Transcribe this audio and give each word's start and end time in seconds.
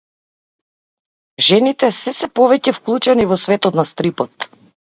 Жените 1.49 1.91
се 1.97 2.15
сѐ 2.21 2.31
повеќе 2.39 2.75
вклучени 2.79 3.31
во 3.35 3.41
светот 3.45 3.81
на 3.83 3.89
стрипот. 3.95 4.53